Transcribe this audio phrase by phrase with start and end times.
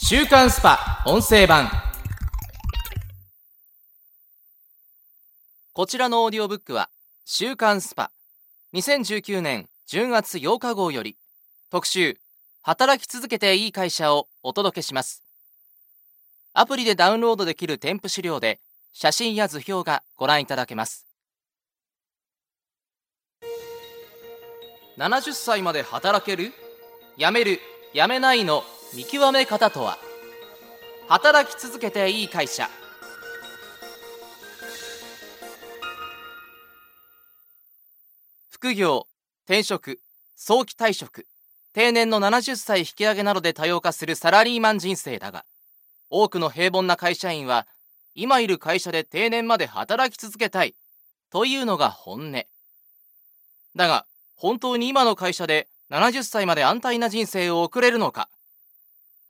[0.00, 1.68] 週刊 SPA音声版。
[5.72, 6.88] こちらのオーディオブックは
[7.24, 8.12] 週刊 SPA。
[8.74, 11.16] 2019年10月8日号より
[11.68, 12.16] 特集
[12.62, 15.24] 働き続けていい会社をお届けします。
[16.54, 18.60] アプリでダウンロードできる添付資料で
[18.92, 21.06] 写真や図表がご覧いただけます。
[24.96, 26.52] 70歳まで働ける？
[27.18, 27.60] 辞める？
[27.94, 28.62] 辞めないの？
[28.94, 29.98] 見極め方とは？
[31.08, 32.70] 働き続けていい会社。
[38.48, 39.06] 副業
[39.44, 40.00] 転職
[40.36, 41.26] 早期退職。
[41.74, 45.44] 定年の70歳引き上げなどで多様化するサラリーマン人生だが
[46.08, 47.66] 多くの平凡な会社員は
[48.14, 50.74] 今いる会社で定年まで働き続けたい
[51.30, 52.44] というのが本音。
[53.76, 58.28] だが本当に今の会社で70歳まで安泰な人生を送れるのか？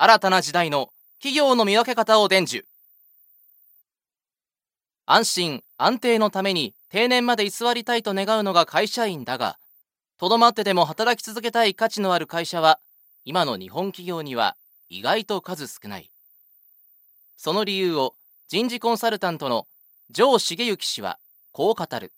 [0.01, 2.65] 新たな時代の企業の見分け方を伝授。
[5.07, 9.59] 安心安定のために定年まで居座りたいと願うのが会社員だが
[10.16, 12.79] とどまってでも働き続けたい価値のある会社は
[13.24, 14.55] 今の日本企業には
[14.88, 16.12] 意外と数少ない。
[17.37, 18.15] その理由を
[18.46, 19.66] 人事コンサルタントの
[20.15, 21.18] 城茂之氏は
[21.51, 22.12] こう語る。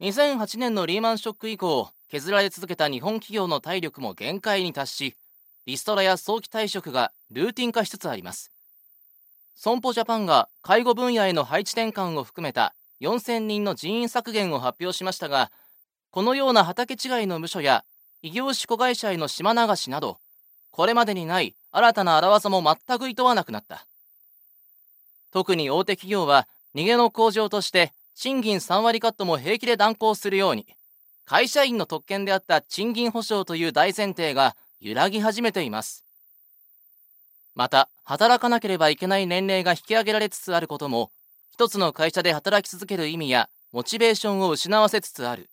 [0.00, 5.16] 2008年のリーマンショック以降削られ続けた日本企業の体力も限界に達し
[5.66, 8.50] リストラや早期退職がルーティン化しつつあります。
[9.54, 15.50] 損保ジャパンが介護分野への配置転換を含めた4000人の人員削減を発表しましたが
[16.10, 17.84] このような畑違いの部署や
[18.22, 20.18] 異業種子会社への島流しなど
[20.70, 23.86] これまでにない新たな荒技も全く厭わなくなった。
[25.30, 30.66] 特に大手企業は逃げの向上として賃金3割カットも平気で断行するように
[31.26, 36.04] 会社員の特権であった賃金保障という大前提が揺らぎ始めています。
[37.54, 41.10] また働かなければいけない年齢が引き上げられつつあることも
[41.52, 45.50] 一つの会社で働き続ける意味やモチベーションを失わせつつある。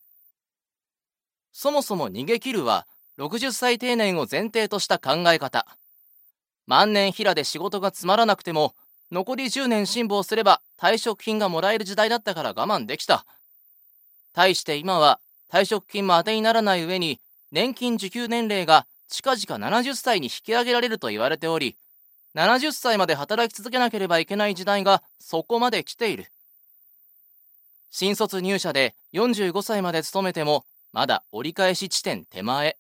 [1.52, 2.86] そもそも逃げ切るは
[3.18, 5.66] 60歳定年を前提とした考え方。
[6.66, 8.76] 万年平で仕事がつまらなくても
[9.12, 13.26] 残り10年辛抱すれば退職金がもらえる時代だったから我慢できた。
[14.34, 15.20] 対して今は
[15.52, 17.20] 退職金も当てにならない上に
[17.52, 21.78] 年金受給年齢が近々70歳に引き上げられると言われており
[22.36, 26.28] 70歳まで働き続けなければいけない時代がそこまで来ている。
[27.90, 32.78] 新卒入社で45歳まで勤めてもまだ折り返し地点手前。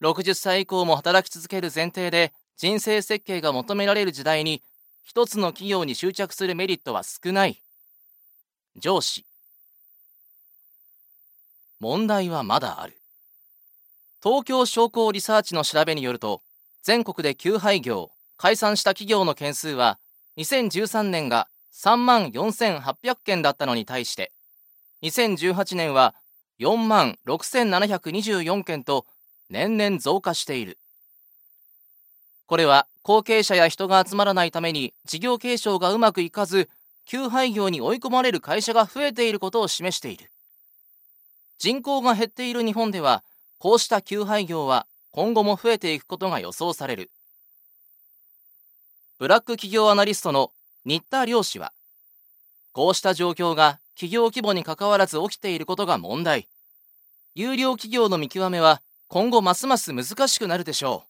[0.00, 4.62] 60歳以降も働き続ける前提で人生設計が求められる時代に
[5.04, 7.60] 一つの企業に執着するメリットは少ない。
[8.76, 9.26] 上司。
[11.80, 12.96] 問題はまだある。
[14.22, 16.42] 東京商工リサーチの調べによると
[16.82, 19.98] 全国で休廃業解散した企業の件数は
[20.38, 24.32] 2013年が3万4800件だったのに対して
[25.02, 26.14] 2018年は
[26.60, 29.06] 4万6724件と
[29.48, 30.78] 年々増加している。
[32.46, 36.68] これは後継者や人が集まらないために事業継承がうまくいかず
[37.04, 40.30] 休廃業に追い込まれる会社が増えていることを示している。
[41.58, 43.22] 人口が減っている日本では
[43.58, 47.10] こうした休廃業は今後も増えていくことが予想される。
[49.18, 50.52] ブラック企業アナリストの
[50.84, 51.72] 新田良氏は
[52.72, 56.48] こうした状況が企業規模にかかわらず起きていることが問題。
[57.34, 61.04] 有料企業の見極めは今後ますます難しくなるでしょ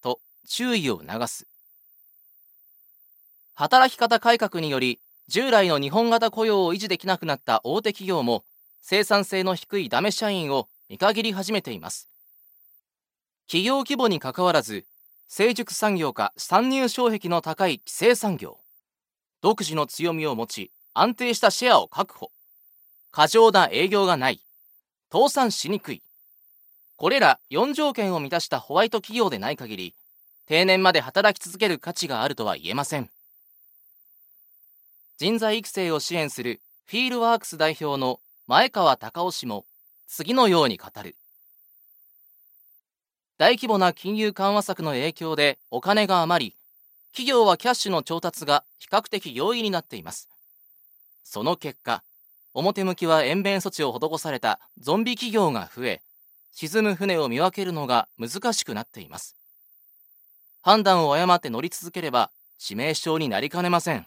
[0.00, 0.02] う。
[0.02, 1.46] と注意を促す。
[3.54, 8.44] 働き方改革により従来の日本型雇用を維持できなくなった大手企業も
[8.82, 12.08] 生産性の低いダメ社員を見限り始めています。
[13.46, 14.84] 企業規模にかかわらず
[15.28, 18.58] 成熟産業か参入障壁の高い規制産業。
[19.42, 22.30] 独自の強みを持ち安定したシェアを確保。
[23.10, 24.40] 過剰な営業がない。
[25.12, 26.02] 倒産しにくい。
[26.96, 29.94] これら4条件を満たしたホワイト企業でない限り
[30.46, 33.10] 定年まで働き続ける価値があるとは言えません。
[35.18, 39.66] 人材育成を支援するフィールワークス代表の前川隆夫氏も
[40.06, 41.16] 次のように語る。
[43.38, 46.56] 大規模な金融緩和策の影響でお金が余り
[47.12, 50.28] 企業はキャッシュの調達が比較的容易になっています。
[51.22, 52.02] その結果
[52.54, 56.02] 表向きは延弁措置を施されたゾンビ企業が増え
[56.52, 59.36] 沈む船を見分けるのが難しくなっています。
[60.62, 64.06] 判断を誤って乗り続ければ致命傷になりかねません。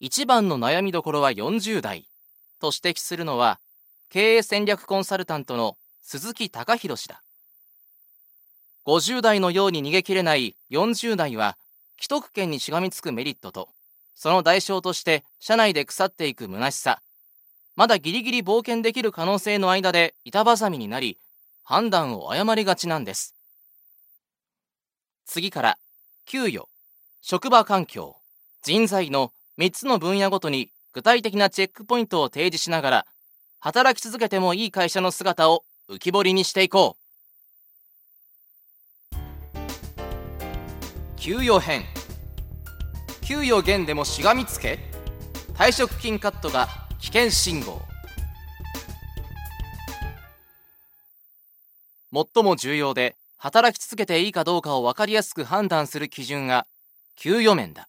[0.00, 2.06] 一番の悩みどころは40代。
[2.58, 3.60] と指摘するのは
[4.10, 7.22] 経営戦略コンサルタントの鈴木隆弘氏だ。
[8.86, 11.56] 50代のように逃げ切れない40代は
[11.98, 13.68] 既得権にしがみつくメリットと
[14.14, 17.00] その代償として社内で腐っていく虚しさ
[17.76, 21.18] まだギリギリ冒険できる可能性の間で板挟みになり
[21.62, 23.34] 判断を誤りがちなんです。
[25.26, 25.78] 次から
[26.26, 26.68] 給与
[27.22, 28.16] 職場環境
[28.62, 33.06] 人材の3つの分野ごとに具体的なチェックポイントを提示しながら
[33.58, 37.00] 働き続けてもいい会社の姿を浮き彫りにしていこう。
[41.16, 41.82] 給与編。
[43.22, 44.78] 給与減でもしがみつけ。
[45.54, 46.68] 退職金カットが
[47.00, 47.80] 危険信号。
[52.12, 56.68] 最も重要で働き続けていいかどうかを分かりやすく判断する基準が
[57.16, 57.88] 給与面だ。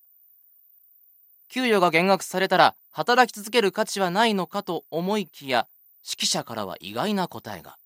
[1.50, 5.68] 給与が減額されたら働き続ける価値はないのかと思いきや
[6.03, 7.77] 指揮者からは意外な答えが。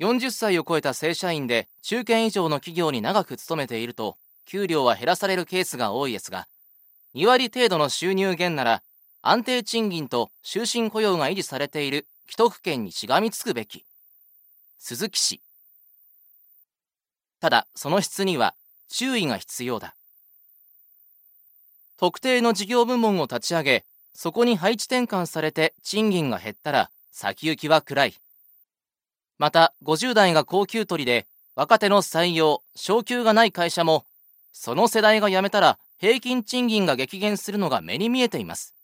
[0.00, 4.16] 40歳を超えた正社員で中堅以上の企業に長く勤めていると
[4.46, 6.46] 給料は減らされるケースが多いですが
[7.14, 8.82] 2割程度の収入減なら
[9.22, 13.84] 安定賃金と終身雇用が維持されている既得権にしがみつくべき。
[14.78, 15.42] 鈴木氏。
[17.40, 18.54] ただその質には
[18.88, 19.94] 注意が必要だ。
[22.00, 28.14] 特定の事業部門を立ち上げそこに配置転換されて賃金が減ったら先行きは暗い。
[29.38, 31.26] また50代が高給取りで
[31.56, 34.06] 若手の採用昇給がない会社も
[34.50, 38.74] その世代が辞めたら平均賃金が激減するのが目に見えています。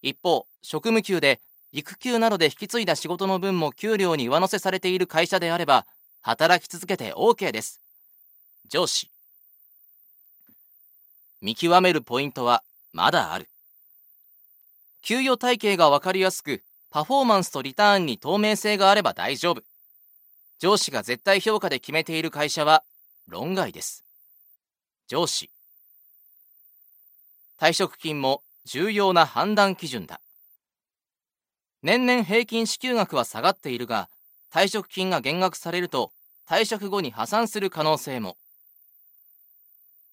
[0.00, 1.42] 一方職務給で
[1.72, 5.84] 育休などで引き継いだ仕事の分も給料に上乗せされている会社であれば
[6.22, 7.82] 働き続けて OK です。
[8.66, 9.10] 上司。
[11.42, 12.62] 見極めるポイントは
[12.92, 13.48] まだある。
[15.02, 19.62] 給与体系が分かりやすくパフォーマンスとリターンに透明性があれば大丈夫。
[20.60, 22.84] 上司が絶対評価で決めている会社は
[23.26, 24.04] 論外です。
[25.08, 25.50] 上司。
[27.60, 30.20] 退職金も重要な判断基準だ。
[31.82, 34.08] 年々平均支給額は下がっているが
[34.52, 36.12] 退職金が減額されると
[36.48, 38.36] 退職後に破産する可能性も。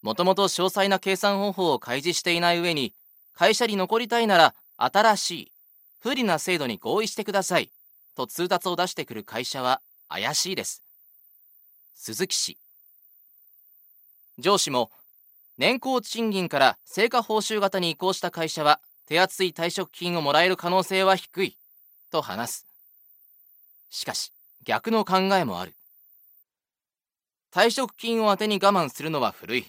[0.01, 2.94] もともと詳細な計算方法を開示していない上に
[3.34, 5.51] 会社に残りたいなら新しい
[6.00, 7.69] 不利な制度に合意してください
[8.16, 10.84] と通達を出してくる会社は怪しいです。
[11.96, 12.57] 鈴木氏。
[14.40, 14.90] 上司も
[15.57, 21.57] 年功賃金から成果報酬型に移行した会社は手厚い退職金をもらえる可能性は低い
[22.10, 22.66] と話す。
[23.90, 24.31] しかし
[24.63, 25.74] 逆の考えもある。
[27.54, 29.68] 退職金を当てに我慢するのは古い。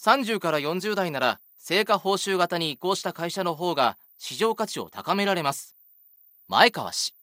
[0.00, 5.74] 30から40代なら成果報酬型に移行した会社の方が市場価値を高められます。
[6.48, 7.14] 前川氏。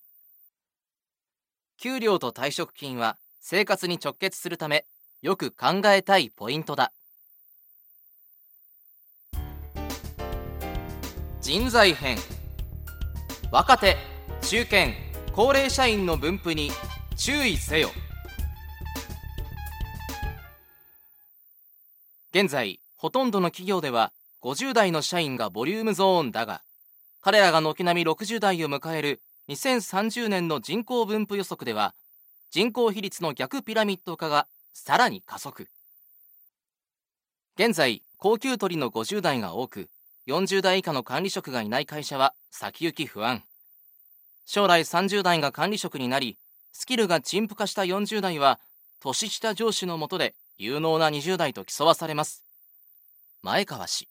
[1.78, 4.86] 給料と退職金は生活に直結するため
[5.22, 6.92] よく考えたいポイントだ。
[11.42, 12.18] 人材編。
[13.52, 13.96] 若手
[14.42, 14.88] 中堅
[15.34, 16.72] 高齢社員の分布に
[17.16, 17.90] 注意せよ。
[22.38, 24.12] 現在ほとんどの企業では
[24.42, 26.62] 50代の社員がボリュームゾーンだが
[27.22, 31.96] 彼らが軒並み60代を迎える2030年の人口分布予測では
[32.52, 35.70] 人口比率の逆ピラミッド化がさらに加速。
[37.58, 39.88] 現在高給取りの50代が多く
[40.28, 43.44] 40代以下の管理職がいない会社は先行き不安。
[44.46, 46.38] 将来30代が管理職になり
[46.74, 48.60] スキルが陳腐化した40代は
[49.00, 52.44] 年下上司のもとで有能な20代と競わされます。
[53.42, 54.08] 前川氏。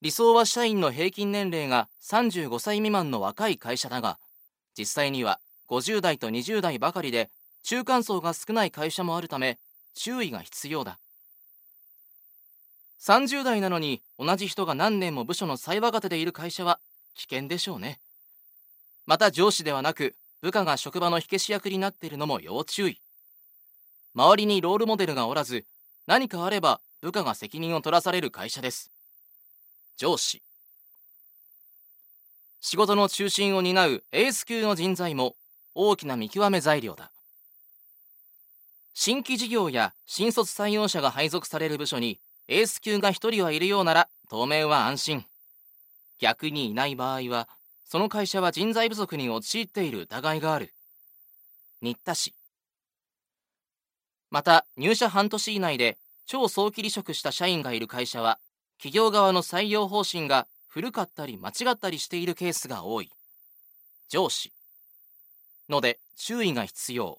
[0.00, 4.18] 理想は社員の平均年齢が35歳未満の若い会社だが
[4.76, 7.30] 実際には50代と20代ばかりで
[7.62, 9.58] 中間層が少ない会社もあるため
[9.94, 10.98] 注意が必要だ。
[13.00, 16.78] 30代なのに同じ人が何年も部署の最若手でいる会社は
[17.14, 17.98] 危険でしょうね。
[19.06, 23.00] また上司ではなく部下が職場の火消し役になっているのも要注意。
[24.14, 25.64] 周りにロールモデルがおらず
[26.06, 28.90] 何かあれば部下が責任を取らされる会社です。
[29.96, 30.42] 上司。
[32.60, 35.34] 仕事の中心を担うエース級の人材も
[35.74, 37.10] 大きな見極め材料だ。
[38.94, 45.24] 新規事業や新卒採用者が配属される部署にエース級が1人はいるようなら当面は安心。
[46.20, 47.48] 逆にいない場合は
[47.84, 50.72] その会社は人材不足に陥っている疑いがある。
[51.82, 52.34] 新田氏
[54.34, 58.40] また入社半年以内で超早期離職した社員がいる会社は
[58.78, 63.12] 企業側の採用方針が古かったり間違ったりしているケースが多い。
[64.08, 64.52] 上司
[65.68, 67.18] ので注意が必要。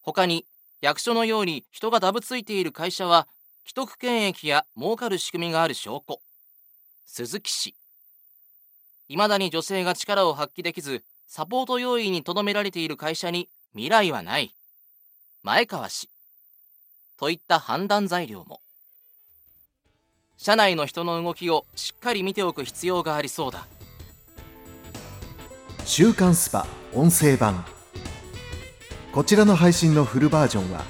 [0.00, 0.46] 他に
[0.80, 3.28] 役所のように人がダブついている会社は
[3.66, 6.20] 既得権益や儲かる仕組みがある証拠。
[7.04, 7.74] 鈴木氏。
[9.08, 14.54] 未だに女性が力を発揮できずサポート要員にとどめられている会社に未来はない。
[15.44, 16.08] 前川氏
[17.18, 18.60] といった判断材料も。
[20.36, 23.66] 社内の人の動きをしっかり見ておく必要がありそうだ。
[25.84, 27.64] 週刊スパ音声版。
[29.12, 30.84] こちらの配信のフルバージョンは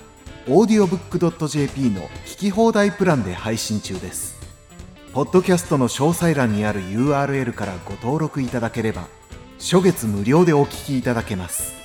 [0.46, 4.36] audiobook.jp の聞き放題プランで配信中です。
[5.14, 9.08] ポッドキャストの詳細欄にある URL からご登録いただければ
[9.58, 11.81] 初月無料でお聞きいただけます。